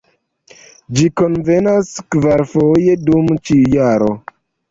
[0.99, 4.09] Ĝi kunvenas kvarfoje dum ĉiu jaro.